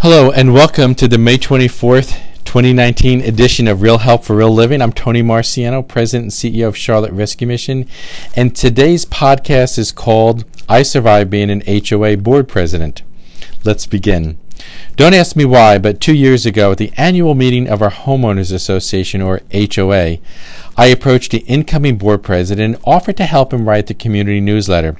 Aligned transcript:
Hello, 0.00 0.30
and 0.30 0.54
welcome 0.54 0.94
to 0.94 1.08
the 1.08 1.18
May 1.18 1.38
24th, 1.38 2.20
2019 2.44 3.20
edition 3.20 3.66
of 3.66 3.82
Real 3.82 3.98
Help 3.98 4.22
for 4.22 4.36
Real 4.36 4.54
Living. 4.54 4.80
I'm 4.80 4.92
Tony 4.92 5.22
Marciano, 5.22 5.86
President 5.86 6.26
and 6.26 6.54
CEO 6.54 6.68
of 6.68 6.76
Charlotte 6.76 7.10
Rescue 7.10 7.48
Mission, 7.48 7.84
and 8.36 8.54
today's 8.54 9.04
podcast 9.04 9.76
is 9.76 9.90
called 9.90 10.44
I 10.68 10.84
Survived 10.84 11.30
Being 11.30 11.50
an 11.50 11.64
HOA 11.66 12.16
Board 12.16 12.46
President. 12.46 13.02
Let's 13.64 13.86
begin. 13.86 14.38
Don't 14.94 15.14
ask 15.14 15.34
me 15.34 15.44
why, 15.44 15.78
but 15.78 16.00
two 16.00 16.14
years 16.14 16.46
ago 16.46 16.70
at 16.70 16.78
the 16.78 16.92
annual 16.96 17.34
meeting 17.34 17.68
of 17.68 17.82
our 17.82 17.90
Homeowners 17.90 18.52
Association, 18.52 19.20
or 19.20 19.40
HOA, 19.52 20.18
I 20.76 20.86
approached 20.86 21.32
the 21.32 21.38
incoming 21.38 21.98
board 21.98 22.22
president 22.22 22.76
and 22.76 22.84
offered 22.86 23.16
to 23.16 23.26
help 23.26 23.52
him 23.52 23.68
write 23.68 23.88
the 23.88 23.94
community 23.94 24.40
newsletter. 24.40 24.96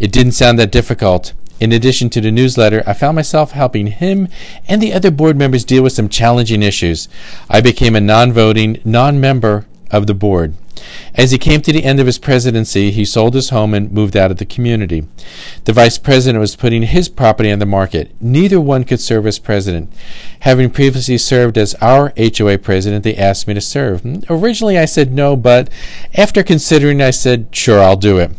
It 0.00 0.10
didn't 0.10 0.32
sound 0.32 0.58
that 0.58 0.72
difficult. 0.72 1.34
In 1.60 1.72
addition 1.72 2.08
to 2.10 2.20
the 2.20 2.30
newsletter, 2.30 2.82
I 2.86 2.92
found 2.92 3.16
myself 3.16 3.52
helping 3.52 3.88
him 3.88 4.28
and 4.68 4.80
the 4.80 4.92
other 4.92 5.10
board 5.10 5.36
members 5.36 5.64
deal 5.64 5.82
with 5.82 5.92
some 5.92 6.08
challenging 6.08 6.62
issues. 6.62 7.08
I 7.50 7.60
became 7.60 7.96
a 7.96 8.00
non 8.00 8.32
voting, 8.32 8.80
non 8.84 9.20
member 9.20 9.66
of 9.90 10.06
the 10.06 10.14
board. 10.14 10.54
As 11.14 11.32
he 11.32 11.38
came 11.38 11.60
to 11.62 11.72
the 11.72 11.84
end 11.84 11.98
of 11.98 12.06
his 12.06 12.18
presidency, 12.18 12.90
he 12.92 13.04
sold 13.04 13.34
his 13.34 13.50
home 13.50 13.74
and 13.74 13.90
moved 13.90 14.16
out 14.16 14.30
of 14.30 14.36
the 14.36 14.44
community. 14.44 15.06
The 15.64 15.72
vice 15.72 15.98
president 15.98 16.40
was 16.40 16.54
putting 16.54 16.82
his 16.82 17.08
property 17.08 17.50
on 17.50 17.58
the 17.58 17.66
market. 17.66 18.12
Neither 18.20 18.60
one 18.60 18.84
could 18.84 19.00
serve 19.00 19.26
as 19.26 19.40
president. 19.40 19.92
Having 20.40 20.70
previously 20.70 21.18
served 21.18 21.58
as 21.58 21.74
our 21.80 22.12
HOA 22.16 22.58
president, 22.58 23.02
they 23.02 23.16
asked 23.16 23.48
me 23.48 23.54
to 23.54 23.60
serve. 23.60 24.02
Hmm, 24.02 24.18
originally, 24.30 24.78
I 24.78 24.84
said 24.84 25.12
no, 25.12 25.34
but 25.36 25.68
after 26.14 26.42
considering, 26.42 27.02
I 27.02 27.10
said, 27.10 27.48
sure, 27.50 27.82
I'll 27.82 27.96
do 27.96 28.18
it. 28.18 28.30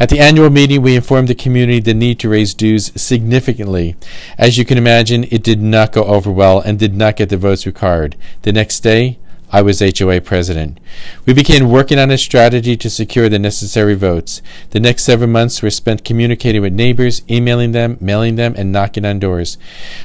At 0.00 0.10
the 0.10 0.20
annual 0.20 0.48
meeting, 0.48 0.82
we 0.82 0.94
informed 0.94 1.26
the 1.26 1.34
community 1.34 1.80
the 1.80 1.92
need 1.92 2.20
to 2.20 2.28
raise 2.28 2.54
dues 2.54 2.92
significantly. 3.00 3.96
As 4.36 4.56
you 4.56 4.64
can 4.64 4.78
imagine, 4.78 5.24
it 5.24 5.42
did 5.42 5.60
not 5.60 5.90
go 5.92 6.04
over 6.04 6.30
well 6.30 6.60
and 6.60 6.78
did 6.78 6.94
not 6.94 7.16
get 7.16 7.30
the 7.30 7.36
votes 7.36 7.66
required. 7.66 8.14
The 8.42 8.52
next 8.52 8.80
day, 8.80 9.18
I 9.50 9.62
was 9.62 9.80
HOA 9.80 10.20
president. 10.20 10.78
We 11.26 11.32
began 11.32 11.70
working 11.70 11.98
on 11.98 12.12
a 12.12 12.18
strategy 12.18 12.76
to 12.76 12.90
secure 12.90 13.28
the 13.28 13.40
necessary 13.40 13.94
votes. 13.94 14.40
The 14.70 14.78
next 14.78 15.02
seven 15.02 15.32
months 15.32 15.62
were 15.62 15.70
spent 15.70 16.04
communicating 16.04 16.62
with 16.62 16.74
neighbors, 16.74 17.22
emailing 17.28 17.72
them, 17.72 17.96
mailing 18.00 18.36
them, 18.36 18.54
and 18.56 18.70
knocking 18.70 19.04
on 19.04 19.18
doors. 19.18 19.58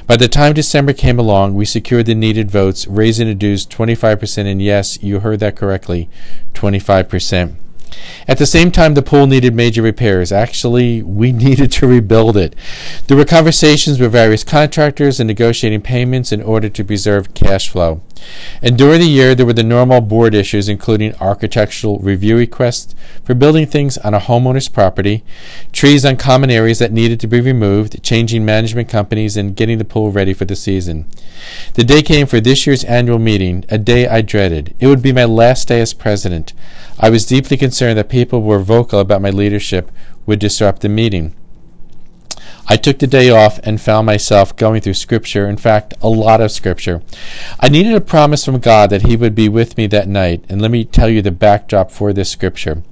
By 0.08 0.16
the 0.16 0.28
time 0.28 0.54
December 0.54 0.94
came 0.94 1.20
along, 1.20 1.54
we 1.54 1.66
secured 1.66 2.06
the 2.06 2.14
needed 2.16 2.50
votes, 2.50 2.88
raising 2.88 3.28
the 3.28 3.34
dues 3.34 3.66
25%, 3.66 4.46
and 4.46 4.60
yes, 4.60 5.00
you 5.02 5.20
heard 5.20 5.40
that 5.40 5.56
correctly, 5.56 6.08
25%. 6.54 7.56
At 8.26 8.38
the 8.38 8.46
same 8.46 8.70
time, 8.70 8.94
the 8.94 9.02
pool 9.02 9.26
needed 9.26 9.54
major 9.54 9.82
repairs. 9.82 10.32
Actually, 10.32 11.02
we 11.02 11.32
needed 11.44 11.72
to 11.72 11.86
rebuild 11.86 12.36
it. 12.36 12.54
There 13.06 13.16
were 13.16 13.24
conversations 13.24 14.00
with 14.00 14.12
various 14.12 14.44
contractors 14.44 15.20
and 15.20 15.26
negotiating 15.26 15.82
payments 15.82 16.32
in 16.32 16.42
order 16.42 16.68
to 16.68 16.84
preserve 16.84 17.34
cash 17.34 17.68
flow. 17.68 18.00
And 18.62 18.78
during 18.78 19.00
the 19.00 19.06
year, 19.06 19.34
there 19.34 19.46
were 19.46 19.52
the 19.52 19.62
normal 19.62 20.00
board 20.00 20.34
issues, 20.34 20.68
including 20.68 21.14
architectural 21.16 21.98
review 21.98 22.36
requests 22.36 22.94
for 23.24 23.34
building 23.34 23.66
things 23.66 23.98
on 23.98 24.14
a 24.14 24.20
homeowner's 24.20 24.68
property, 24.68 25.24
trees 25.72 26.04
on 26.04 26.16
common 26.16 26.50
areas 26.50 26.78
that 26.78 26.92
needed 26.92 27.20
to 27.20 27.26
be 27.26 27.40
removed, 27.40 28.02
changing 28.02 28.44
management 28.44 28.88
companies, 28.88 29.36
and 29.36 29.56
getting 29.56 29.78
the 29.78 29.84
pool 29.84 30.10
ready 30.10 30.32
for 30.32 30.44
the 30.44 30.56
season. 30.56 31.06
The 31.74 31.84
day 31.84 32.02
came 32.02 32.26
for 32.26 32.40
this 32.40 32.66
year's 32.66 32.84
annual 32.84 33.18
meeting, 33.18 33.64
a 33.68 33.78
day 33.78 34.06
I 34.06 34.22
dreaded. 34.22 34.74
It 34.80 34.86
would 34.86 35.02
be 35.02 35.12
my 35.12 35.24
last 35.24 35.68
day 35.68 35.80
as 35.80 35.92
president. 35.92 36.52
I 36.98 37.10
was 37.10 37.26
deeply 37.26 37.56
concerned 37.56 37.83
that 37.92 38.08
people 38.08 38.40
were 38.40 38.60
vocal 38.60 39.00
about 39.00 39.20
my 39.20 39.30
leadership 39.30 39.90
would 40.24 40.38
disrupt 40.38 40.80
the 40.80 40.88
meeting. 40.88 41.34
I 42.66 42.76
took 42.76 42.98
the 42.98 43.06
day 43.06 43.28
off 43.28 43.58
and 43.62 43.78
found 43.78 44.06
myself 44.06 44.56
going 44.56 44.80
through 44.80 44.94
Scripture, 44.94 45.46
in 45.46 45.58
fact, 45.58 45.92
a 46.00 46.08
lot 46.08 46.40
of 46.40 46.50
Scripture. 46.50 47.02
I 47.60 47.68
needed 47.68 47.94
a 47.94 48.00
promise 48.00 48.44
from 48.44 48.58
God 48.58 48.88
that 48.88 49.06
He 49.06 49.16
would 49.16 49.34
be 49.34 49.50
with 49.50 49.76
me 49.76 49.86
that 49.88 50.08
night, 50.08 50.44
and 50.48 50.62
let 50.62 50.70
me 50.70 50.84
tell 50.84 51.10
you 51.10 51.20
the 51.20 51.30
backdrop 51.30 51.90
for 51.90 52.14
this 52.14 52.30
Scripture. 52.30 52.82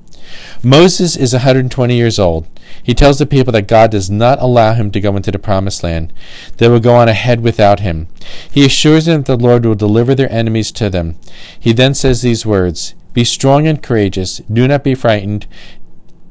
Moses 0.63 1.17
is 1.17 1.33
120 1.33 1.97
years 1.97 2.19
old. 2.19 2.47
He 2.83 2.95
tells 2.95 3.19
the 3.19 3.27
people 3.27 3.53
that 3.53 3.69
God 3.69 3.91
does 3.91 4.11
not 4.11 4.41
allow 4.41 4.75
him 4.75 4.91
to 4.93 5.01
go 5.01 5.17
into 5.17 5.31
the 5.31 5.39
promised 5.39 5.83
land. 5.83 6.13
They 6.57 6.69
will 6.69 6.81
go 6.81 6.95
on 6.95 7.09
ahead 7.09 7.41
without 7.41 7.81
him. 7.81 8.09
He 8.51 8.65
assures 8.65 9.07
them 9.07 9.23
that 9.23 9.39
the 9.39 9.43
Lord 9.43 9.65
will 9.65 9.75
deliver 9.75 10.15
their 10.15 10.31
enemies 10.33 10.73
to 10.73 10.89
them. 10.89 11.17
He 11.59 11.73
then 11.73 11.95
says 11.95 12.23
these 12.23 12.47
words 12.47 12.95
Be 13.13 13.25
strong 13.25 13.67
and 13.67 13.83
courageous. 13.83 14.39
Do 14.51 14.67
not 14.67 14.85
be 14.85 14.95
frightened 14.95 15.47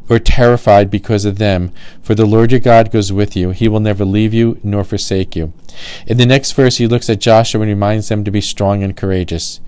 or 0.09 0.19
terrified 0.19 0.92
because 0.92 1.24
of 1.24 1.38
them, 1.38 1.72
for 2.02 2.16
the 2.16 2.25
Lord 2.25 2.52
your 2.52 2.59
God 2.59 2.92
goes 2.92 3.14
with 3.14 3.36
you. 3.36 3.52
He 3.52 3.69
will 3.69 3.80
never 3.80 4.03
leave 4.03 4.34
you 4.34 4.59
nor 4.62 4.84
forsake 4.84 5.38
you. 5.38 5.53
In 6.06 6.18
the 6.18 6.25
next 6.25 6.52
verse, 6.52 6.78
he 6.78 6.88
looks 6.88 7.09
at 7.09 7.22
Joshua 7.22 7.62
and 7.62 7.69
reminds 7.69 8.09
them 8.09 8.25
to 8.25 8.31
be 8.31 8.42
strong 8.42 8.84
and 8.84 8.97
courageous. 8.97 9.62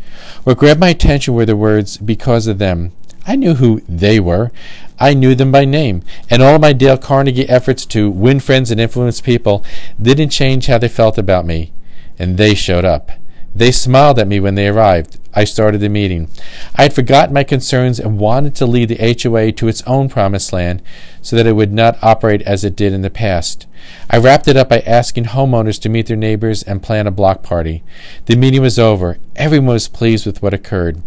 What 0.44 0.57
grabbed 0.57 0.81
my 0.81 0.90
attention 0.90 1.34
were 1.34 1.46
the 1.46 1.56
words, 1.56 1.96
because 1.97 2.47
of 2.47 2.57
them. 2.57 2.91
I 3.25 3.38
knew 3.38 3.53
who 3.53 3.81
they 3.88 4.19
were. 4.19 4.51
I 5.00 5.13
knew 5.13 5.34
them 5.34 5.50
by 5.50 5.63
name. 5.63 6.03
And 6.30 6.44
all 6.44 6.59
my 6.59 6.74
Dale 6.74 6.97
Carnegie 6.97 7.47
efforts 7.47 7.85
to 7.88 8.09
win 8.09 8.41
friends 8.41 8.69
and 8.69 8.81
influence 8.81 9.22
people 9.22 9.63
didn't 10.01 10.30
change 10.30 10.68
how 10.68 10.78
they 10.78 10.90
felt 10.90 11.18
about 11.18 11.45
me. 11.45 11.72
And 12.19 12.38
they 12.38 12.53
showed 12.53 12.84
up. 12.84 13.12
They 13.55 13.71
smiled 13.71 14.17
at 14.17 14.27
me 14.27 14.39
when 14.39 14.55
they 14.55 14.67
arrived. 14.67 15.19
I 15.35 15.43
started 15.43 15.79
the 15.79 15.89
meeting. 15.89 16.29
I 16.75 16.83
had 16.83 16.93
forgotten 16.93 17.33
my 17.33 17.43
concerns 17.43 17.99
and 17.99 18.19
wanted 18.19 18.55
to 18.55 18.65
lead 18.65 18.89
the 18.89 19.17
HOA 19.21 19.51
to 19.53 19.67
its 19.67 19.81
own 19.83 20.09
promised 20.09 20.53
land 20.53 20.81
so 21.21 21.35
that 21.35 21.47
it 21.47 21.53
would 21.53 21.73
not 21.73 21.97
operate 22.01 22.41
as 22.43 22.63
it 22.63 22.75
did 22.75 22.93
in 22.93 23.01
the 23.01 23.09
past. 23.09 23.65
I 24.09 24.17
wrapped 24.17 24.47
it 24.47 24.57
up 24.57 24.69
by 24.69 24.79
asking 24.79 25.25
homeowners 25.25 25.79
to 25.81 25.89
meet 25.89 26.07
their 26.07 26.17
neighbors 26.17 26.63
and 26.63 26.83
plan 26.83 27.07
a 27.07 27.11
block 27.11 27.43
party. 27.43 27.83
The 28.25 28.35
meeting 28.35 28.61
was 28.61 28.79
over. 28.79 29.17
Everyone 29.35 29.73
was 29.73 29.87
pleased 29.87 30.25
with 30.25 30.41
what 30.41 30.53
occurred. 30.53 31.01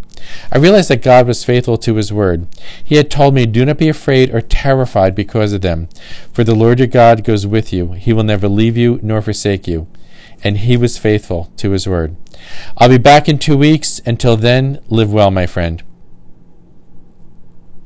I 0.53 0.59
realized 0.59 0.91
that 0.91 1.03
God 1.03 1.27
was 1.27 1.45
faithful 1.45 1.79
to 1.79 1.95
his 1.95 2.13
word. 2.13 2.47
He 2.83 2.97
had 2.97 3.11
told 3.11 3.35
me, 3.35 3.47
Do 3.47 3.65
not 3.65 3.79
be 3.79 3.89
afraid 3.89 4.35
or 4.35 4.41
terrified 4.41 5.15
because 5.15 5.53
of 5.53 5.61
them, 5.61 5.89
for 6.33 6.43
the 6.43 6.55
Lord 6.55 6.79
your 6.79 6.89
God 6.89 7.25
goes 7.25 7.47
with 7.47 7.73
you. 7.73 7.93
He 7.93 8.13
will 8.13 8.25
never 8.25 8.49
leave 8.49 8.77
you 8.77 8.99
nor 9.03 9.23
forsake 9.23 9.67
you. 9.67 9.87
And 10.43 10.59
he 10.59 10.77
was 10.77 10.99
faithful 10.99 11.51
to 11.57 11.71
his 11.71 11.89
word. 11.89 12.17
I'll 12.77 12.89
be 12.89 12.99
back 12.99 13.29
in 13.29 13.39
two 13.39 13.57
weeks. 13.57 14.01
Until 14.07 14.37
then, 14.37 14.81
live 14.89 15.13
well, 15.13 15.31
my 15.31 15.47
friend. 15.47 15.83